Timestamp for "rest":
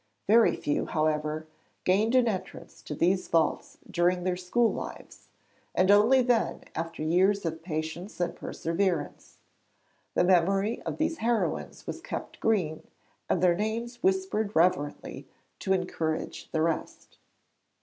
16.63-17.19